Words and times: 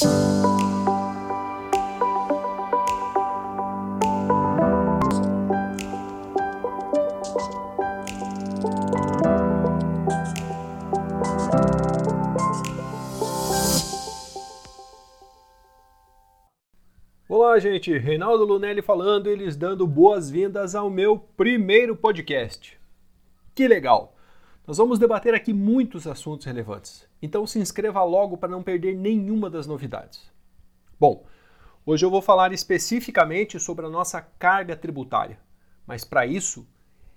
Olá, 0.00 0.06
gente. 17.58 17.98
Reinaldo 17.98 18.44
Lunelli 18.44 18.80
falando 18.80 19.28
e 19.28 19.34
lhes 19.34 19.56
dando 19.56 19.84
boas-vindas 19.84 20.76
ao 20.76 20.88
meu 20.88 21.18
primeiro 21.18 21.96
podcast. 21.96 22.78
Que 23.52 23.66
legal! 23.66 24.14
Nós 24.64 24.76
vamos 24.76 25.00
debater 25.00 25.34
aqui 25.34 25.52
muitos 25.52 26.06
assuntos 26.06 26.46
relevantes, 26.46 27.07
então 27.20 27.46
se 27.46 27.58
inscreva 27.58 28.02
logo 28.04 28.36
para 28.36 28.48
não 28.48 28.62
perder 28.62 28.94
nenhuma 28.94 29.50
das 29.50 29.66
novidades. 29.66 30.30
Bom, 30.98 31.24
hoje 31.84 32.04
eu 32.04 32.10
vou 32.10 32.22
falar 32.22 32.52
especificamente 32.52 33.58
sobre 33.58 33.86
a 33.86 33.90
nossa 33.90 34.20
carga 34.20 34.76
tributária, 34.76 35.38
mas 35.86 36.04
para 36.04 36.26
isso 36.26 36.66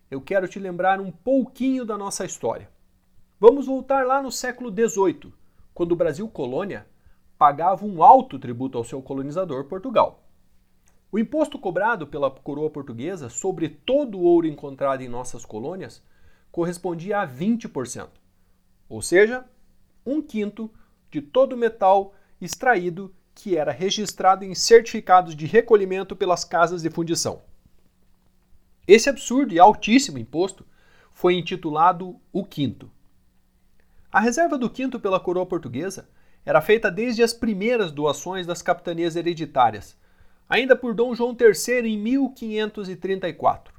eu 0.09 0.19
quero 0.21 0.47
te 0.47 0.59
lembrar 0.59 0.99
um 0.99 1.11
pouquinho 1.11 1.85
da 1.85 1.97
nossa 1.97 2.25
história. 2.25 2.69
Vamos 3.39 3.65
voltar 3.65 4.05
lá 4.05 4.21
no 4.21 4.31
século 4.31 4.69
XVIII, 4.69 5.33
quando 5.73 5.93
o 5.93 5.95
Brasil 5.95 6.27
colônia 6.27 6.85
pagava 7.37 7.85
um 7.85 8.03
alto 8.03 8.37
tributo 8.37 8.77
ao 8.77 8.83
seu 8.83 9.01
colonizador, 9.01 9.65
Portugal. 9.65 10.23
O 11.11 11.19
imposto 11.19 11.57
cobrado 11.57 12.07
pela 12.07 12.29
coroa 12.29 12.69
portuguesa 12.69 13.29
sobre 13.29 13.67
todo 13.67 14.17
o 14.19 14.23
ouro 14.23 14.47
encontrado 14.47 15.01
em 15.01 15.09
nossas 15.09 15.43
colônias 15.43 16.03
correspondia 16.51 17.19
a 17.19 17.27
20%, 17.27 18.07
ou 18.87 19.01
seja, 19.01 19.43
um 20.05 20.21
quinto 20.21 20.71
de 21.09 21.21
todo 21.21 21.53
o 21.53 21.57
metal 21.57 22.13
extraído 22.39 23.13
que 23.33 23.57
era 23.57 23.71
registrado 23.71 24.43
em 24.43 24.53
certificados 24.53 25.35
de 25.35 25.45
recolhimento 25.45 26.15
pelas 26.15 26.43
casas 26.43 26.81
de 26.81 26.89
fundição. 26.89 27.41
Esse 28.87 29.09
absurdo 29.09 29.53
e 29.53 29.59
altíssimo 29.59 30.17
imposto 30.17 30.65
foi 31.13 31.35
intitulado 31.35 32.19
o 32.31 32.43
quinto. 32.43 32.91
A 34.11 34.19
reserva 34.19 34.57
do 34.57 34.69
quinto 34.69 34.99
pela 34.99 35.19
coroa 35.19 35.45
portuguesa 35.45 36.09
era 36.45 36.61
feita 36.61 36.89
desde 36.89 37.23
as 37.23 37.33
primeiras 37.33 37.91
doações 37.91 38.45
das 38.47 38.61
capitanias 38.61 39.15
hereditárias, 39.15 39.97
ainda 40.49 40.75
por 40.75 40.93
Dom 40.93 41.13
João 41.15 41.37
III 41.39 41.87
em 41.87 41.97
1534. 41.97 43.73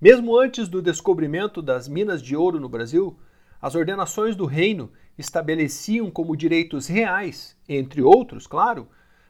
Mesmo 0.00 0.36
antes 0.36 0.68
do 0.68 0.82
descobrimento 0.82 1.62
das 1.62 1.86
minas 1.86 2.20
de 2.20 2.34
ouro 2.34 2.58
no 2.58 2.68
Brasil, 2.68 3.16
as 3.64 3.74
ordenações 3.74 4.36
do 4.36 4.44
reino 4.44 4.92
estabeleciam 5.16 6.10
como 6.10 6.36
direitos 6.36 6.86
reais, 6.86 7.56
entre 7.66 8.02
outros, 8.02 8.46
claro, 8.46 8.86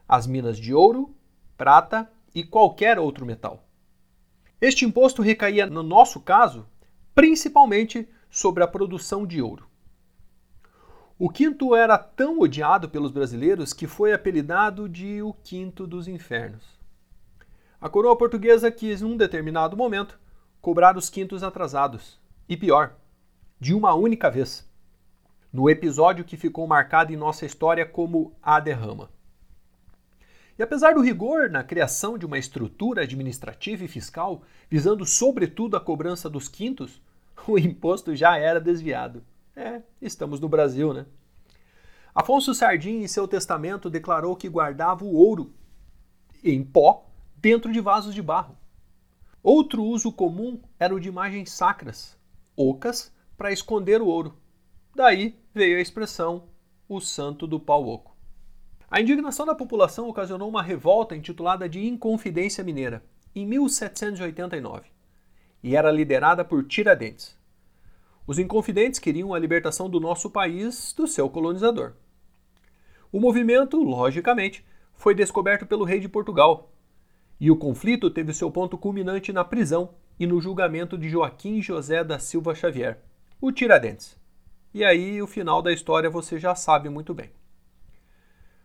as 0.08 0.26
minas 0.26 0.58
de 0.58 0.74
ouro, 0.74 1.14
prata 1.56 2.10
e 2.34 2.42
qualquer 2.42 2.98
outro 2.98 3.24
metal. 3.24 3.64
Este 4.60 4.84
imposto 4.84 5.22
recaía, 5.22 5.66
no 5.66 5.84
nosso 5.84 6.18
caso, 6.18 6.66
principalmente 7.14 8.08
sobre 8.28 8.64
a 8.64 8.66
produção 8.66 9.24
de 9.24 9.40
ouro. 9.40 9.68
O 11.16 11.30
quinto 11.30 11.76
era 11.76 11.96
tão 11.96 12.40
odiado 12.40 12.88
pelos 12.88 13.12
brasileiros 13.12 13.72
que 13.72 13.86
foi 13.86 14.12
apelidado 14.12 14.88
de 14.88 15.22
o 15.22 15.32
Quinto 15.44 15.86
dos 15.86 16.08
Infernos. 16.08 16.64
A 17.80 17.88
coroa 17.88 18.18
portuguesa 18.18 18.68
quis, 18.72 19.00
em 19.00 19.04
um 19.04 19.16
determinado 19.16 19.76
momento, 19.76 20.18
cobrar 20.60 20.96
os 20.96 21.08
quintos 21.08 21.44
atrasados. 21.44 22.18
E 22.48 22.56
pior, 22.56 22.96
de 23.64 23.72
uma 23.72 23.94
única 23.94 24.30
vez. 24.30 24.70
No 25.50 25.70
episódio 25.70 26.22
que 26.22 26.36
ficou 26.36 26.66
marcado 26.66 27.14
em 27.14 27.16
nossa 27.16 27.46
história 27.46 27.86
como 27.86 28.36
a 28.42 28.60
derrama. 28.60 29.08
E 30.58 30.62
apesar 30.62 30.92
do 30.92 31.00
rigor 31.00 31.48
na 31.48 31.64
criação 31.64 32.18
de 32.18 32.26
uma 32.26 32.36
estrutura 32.36 33.04
administrativa 33.04 33.82
e 33.82 33.88
fiscal, 33.88 34.42
visando 34.68 35.06
sobretudo 35.06 35.78
a 35.78 35.80
cobrança 35.80 36.28
dos 36.28 36.46
quintos, 36.46 37.00
o 37.48 37.58
imposto 37.58 38.14
já 38.14 38.36
era 38.36 38.60
desviado. 38.60 39.24
É, 39.56 39.80
estamos 39.98 40.40
no 40.40 40.48
Brasil, 40.48 40.92
né? 40.92 41.06
Afonso 42.14 42.54
Sardim, 42.54 43.00
em 43.00 43.08
seu 43.08 43.26
testamento, 43.26 43.88
declarou 43.88 44.36
que 44.36 44.46
guardava 44.46 45.06
o 45.06 45.14
ouro 45.14 45.54
em 46.44 46.62
pó 46.62 47.06
dentro 47.38 47.72
de 47.72 47.80
vasos 47.80 48.14
de 48.14 48.20
barro. 48.20 48.58
Outro 49.42 49.82
uso 49.82 50.12
comum 50.12 50.60
era 50.78 50.94
o 50.94 51.00
de 51.00 51.08
imagens 51.08 51.50
sacras, 51.50 52.14
ocas, 52.54 53.10
para 53.44 53.52
esconder 53.52 54.00
o 54.00 54.06
ouro. 54.06 54.38
Daí 54.96 55.38
veio 55.52 55.76
a 55.76 55.80
expressão 55.82 56.44
o 56.88 56.98
santo 56.98 57.46
do 57.46 57.60
pau 57.60 57.86
oco. 57.86 58.16
A 58.90 59.02
indignação 59.02 59.44
da 59.44 59.54
população 59.54 60.08
ocasionou 60.08 60.48
uma 60.48 60.62
revolta 60.62 61.14
intitulada 61.14 61.68
de 61.68 61.86
Inconfidência 61.86 62.64
Mineira, 62.64 63.04
em 63.36 63.44
1789, 63.44 64.86
e 65.62 65.76
era 65.76 65.90
liderada 65.90 66.42
por 66.42 66.64
Tiradentes. 66.64 67.38
Os 68.26 68.38
Inconfidentes 68.38 68.98
queriam 68.98 69.34
a 69.34 69.38
libertação 69.38 69.90
do 69.90 70.00
nosso 70.00 70.30
país 70.30 70.94
do 70.94 71.06
seu 71.06 71.28
colonizador. 71.28 71.92
O 73.12 73.20
movimento, 73.20 73.76
logicamente, 73.76 74.64
foi 74.94 75.14
descoberto 75.14 75.66
pelo 75.66 75.84
rei 75.84 76.00
de 76.00 76.08
Portugal, 76.08 76.72
e 77.38 77.50
o 77.50 77.56
conflito 77.58 78.08
teve 78.08 78.32
seu 78.32 78.50
ponto 78.50 78.78
culminante 78.78 79.34
na 79.34 79.44
prisão 79.44 79.90
e 80.18 80.26
no 80.26 80.40
julgamento 80.40 80.96
de 80.96 81.10
Joaquim 81.10 81.60
José 81.60 82.02
da 82.02 82.18
Silva 82.18 82.54
Xavier, 82.54 83.02
o 83.46 83.52
Tiradentes. 83.52 84.16
E 84.72 84.82
aí 84.82 85.20
o 85.20 85.26
final 85.26 85.60
da 85.60 85.70
história 85.70 86.08
você 86.08 86.38
já 86.38 86.54
sabe 86.54 86.88
muito 86.88 87.12
bem. 87.12 87.30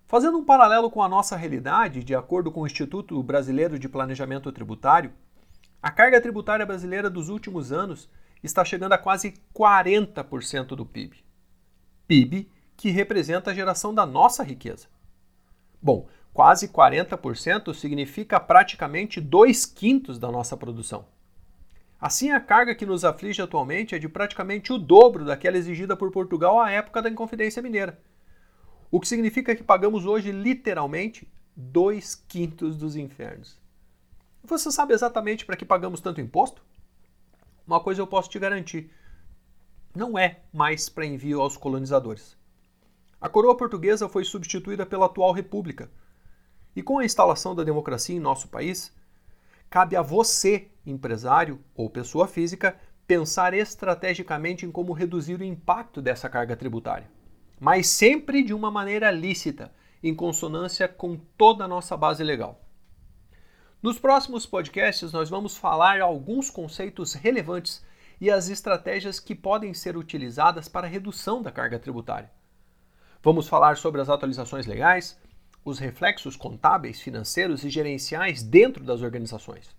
Fazendo 0.07 0.37
um 0.37 0.45
paralelo 0.45 0.89
com 0.89 1.03
a 1.03 1.09
nossa 1.09 1.35
realidade, 1.35 2.01
de 2.01 2.15
acordo 2.15 2.49
com 2.49 2.61
o 2.61 2.65
Instituto 2.65 3.21
Brasileiro 3.21 3.77
de 3.77 3.89
Planejamento 3.89 4.49
Tributário, 4.53 5.11
a 5.83 5.91
carga 5.91 6.21
tributária 6.21 6.65
brasileira 6.65 7.09
dos 7.09 7.27
últimos 7.27 7.73
anos 7.73 8.09
está 8.41 8.63
chegando 8.63 8.93
a 8.93 8.97
quase 8.97 9.33
40% 9.53 10.67
do 10.67 10.85
PIB. 10.85 11.25
PIB 12.07 12.49
que 12.77 12.89
representa 12.89 13.51
a 13.51 13.53
geração 13.53 13.93
da 13.93 14.05
nossa 14.05 14.43
riqueza. 14.43 14.87
Bom, 15.81 16.07
Quase 16.33 16.69
40% 16.69 17.73
significa 17.73 18.39
praticamente 18.39 19.19
dois 19.19 19.65
quintos 19.65 20.17
da 20.17 20.31
nossa 20.31 20.55
produção. 20.55 21.05
Assim, 21.99 22.31
a 22.31 22.39
carga 22.39 22.73
que 22.73 22.85
nos 22.85 23.03
aflige 23.03 23.41
atualmente 23.41 23.93
é 23.93 23.99
de 23.99 24.07
praticamente 24.07 24.71
o 24.71 24.77
dobro 24.77 25.25
daquela 25.25 25.57
exigida 25.57 25.97
por 25.97 26.11
Portugal 26.11 26.59
à 26.59 26.71
época 26.71 27.01
da 27.01 27.09
Inconfidência 27.09 27.61
Mineira. 27.61 27.99
O 28.89 28.99
que 29.01 29.07
significa 29.07 29.53
que 29.53 29.63
pagamos 29.63 30.05
hoje, 30.05 30.31
literalmente, 30.31 31.29
dois 31.55 32.15
quintos 32.15 32.77
dos 32.77 32.95
infernos. 32.95 33.59
Você 34.43 34.71
sabe 34.71 34.93
exatamente 34.93 35.45
para 35.45 35.57
que 35.57 35.65
pagamos 35.65 35.99
tanto 35.99 36.21
imposto? 36.21 36.63
Uma 37.67 37.81
coisa 37.81 38.01
eu 38.01 38.07
posso 38.07 38.29
te 38.29 38.39
garantir: 38.39 38.89
não 39.93 40.17
é 40.17 40.39
mais 40.53 40.87
para 40.87 41.05
envio 41.05 41.41
aos 41.41 41.57
colonizadores. 41.57 42.37
A 43.19 43.27
coroa 43.27 43.57
portuguesa 43.57 44.07
foi 44.07 44.23
substituída 44.23 44.85
pela 44.85 45.07
atual 45.07 45.33
república, 45.33 45.91
e 46.73 46.81
com 46.81 46.99
a 46.99 47.05
instalação 47.05 47.53
da 47.53 47.65
democracia 47.65 48.15
em 48.15 48.19
nosso 48.19 48.47
país, 48.47 48.95
cabe 49.69 49.97
a 49.97 50.01
você, 50.01 50.69
empresário 50.91 51.59
ou 51.75 51.89
pessoa 51.89 52.27
física, 52.27 52.79
pensar 53.07 53.53
estrategicamente 53.53 54.65
em 54.65 54.71
como 54.71 54.93
reduzir 54.93 55.39
o 55.39 55.43
impacto 55.43 56.01
dessa 56.01 56.29
carga 56.29 56.55
tributária, 56.55 57.09
mas 57.59 57.87
sempre 57.87 58.43
de 58.43 58.53
uma 58.53 58.69
maneira 58.69 59.09
lícita, 59.09 59.71
em 60.03 60.13
consonância 60.15 60.87
com 60.87 61.17
toda 61.37 61.65
a 61.65 61.67
nossa 61.67 61.97
base 61.97 62.23
legal. 62.23 62.61
Nos 63.81 63.97
próximos 63.97 64.45
podcasts, 64.45 65.11
nós 65.11 65.29
vamos 65.29 65.57
falar 65.57 66.01
alguns 66.01 66.49
conceitos 66.49 67.13
relevantes 67.13 67.83
e 68.19 68.29
as 68.29 68.49
estratégias 68.49 69.19
que 69.19 69.33
podem 69.33 69.73
ser 69.73 69.95
utilizadas 69.95 70.67
para 70.67 70.85
a 70.85 70.89
redução 70.89 71.41
da 71.41 71.51
carga 71.51 71.79
tributária. 71.79 72.29
Vamos 73.23 73.47
falar 73.47 73.77
sobre 73.77 74.01
as 74.01 74.09
atualizações 74.09 74.65
legais, 74.65 75.17
os 75.63 75.79
reflexos 75.79 76.35
contábeis, 76.35 77.01
financeiros 77.01 77.63
e 77.63 77.69
gerenciais 77.69 78.43
dentro 78.43 78.83
das 78.83 79.01
organizações. 79.01 79.75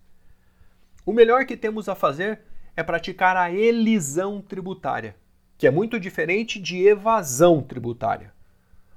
O 1.05 1.11
melhor 1.11 1.45
que 1.45 1.57
temos 1.57 1.89
a 1.89 1.95
fazer 1.95 2.41
é 2.75 2.83
praticar 2.83 3.35
a 3.35 3.51
elisão 3.51 4.41
tributária, 4.41 5.15
que 5.57 5.65
é 5.65 5.71
muito 5.71 5.99
diferente 5.99 6.59
de 6.59 6.87
evasão 6.87 7.61
tributária. 7.61 8.33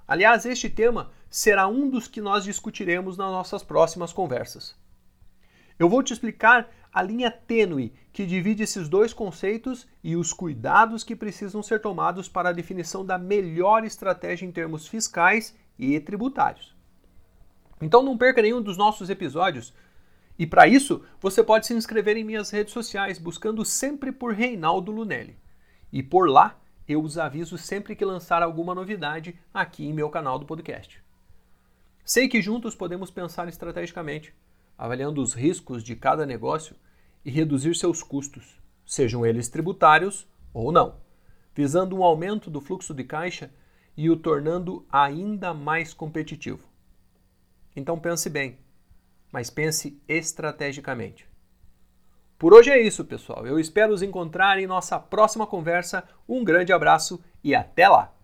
Aliás, 0.07 0.45
este 0.45 0.69
tema 0.69 1.11
será 1.31 1.67
um 1.67 1.89
dos 1.89 2.07
que 2.07 2.21
nós 2.21 2.45
discutiremos 2.45 3.17
nas 3.17 3.31
nossas 3.31 3.63
próximas 3.63 4.13
conversas. 4.13 4.77
Eu 5.79 5.89
vou 5.89 6.03
te 6.03 6.13
explicar 6.13 6.71
a 6.93 7.03
linha 7.03 7.31
tênue 7.31 7.93
que 8.13 8.25
divide 8.25 8.63
esses 8.63 8.89
dois 8.89 9.13
conceitos 9.13 9.89
e 10.03 10.15
os 10.15 10.33
cuidados 10.33 11.03
que 11.03 11.17
precisam 11.17 11.63
ser 11.63 11.81
tomados 11.81 12.29
para 12.29 12.51
a 12.51 12.53
definição 12.53 13.05
da 13.05 13.19
melhor 13.19 13.85
estratégia 13.85 14.47
em 14.47 14.53
termos 14.53 14.87
fiscais 14.87 15.57
e 15.77 15.99
tributários. 15.99 16.77
Então 17.81 18.03
não 18.03 18.17
perca 18.17 18.41
nenhum 18.41 18.63
dos 18.63 18.77
nossos 18.77 19.11
episódios. 19.11 19.75
E 20.39 20.47
para 20.47 20.67
isso, 20.67 21.05
você 21.21 21.45
pode 21.45 21.67
se 21.67 21.75
inscrever 21.75 22.17
em 22.17 22.25
minhas 22.25 22.51
redes 22.51 22.73
sociais, 22.73 23.19
buscando 23.19 23.65
sempre 23.65 24.11
por 24.11 24.35
Reinaldo 24.35 24.91
Lunelli. 24.91 25.39
E 25.93 26.03
por 26.03 26.29
lá, 26.29 26.59
eu 26.89 27.03
os 27.03 27.17
aviso 27.17 27.57
sempre 27.57 27.95
que 27.95 28.05
lançar 28.05 28.43
alguma 28.43 28.75
novidade 28.75 29.39
aqui 29.53 29.87
em 29.87 29.93
meu 29.93 30.11
canal 30.11 30.39
do 30.39 30.45
podcast. 30.45 31.03
Sei 32.05 32.29
que 32.29 32.43
juntos 32.43 32.75
podemos 32.75 33.11
pensar 33.11 33.49
estrategicamente, 33.49 34.35
avaliando 34.77 35.23
os 35.23 35.33
riscos 35.33 35.83
de 35.83 35.97
cada 35.97 36.27
negócio 36.27 36.77
e 37.25 37.31
reduzir 37.31 37.75
seus 37.75 38.03
custos, 38.03 38.61
sejam 38.85 39.25
eles 39.25 39.49
tributários 39.49 40.27
ou 40.53 40.71
não, 40.71 40.97
visando 41.55 41.97
um 41.97 42.03
aumento 42.03 42.51
do 42.51 42.61
fluxo 42.61 42.93
de 42.93 43.05
caixa 43.05 43.51
e 43.97 44.11
o 44.11 44.17
tornando 44.17 44.85
ainda 44.91 45.55
mais 45.55 45.95
competitivo. 45.95 46.69
Então 47.75 47.99
pense 47.99 48.29
bem, 48.29 48.59
mas 49.35 49.51
pense 49.51 50.01
estrategicamente. 50.07 51.29
Por 52.39 52.55
hoje 52.55 52.71
é 52.71 52.81
isso, 52.81 53.05
pessoal. 53.05 53.45
Eu 53.45 53.59
espero 53.59 53.93
os 53.93 54.01
encontrar 54.01 54.61
em 54.61 54.67
nossa 54.69 54.97
próxima 54.97 55.45
conversa. 55.45 56.05
Um 56.29 56.45
grande 56.45 56.73
abraço 56.73 57.21
e 57.43 57.53
até 57.53 57.89
lá! 57.89 58.15